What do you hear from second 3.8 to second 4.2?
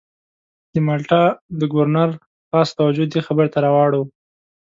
اړوو.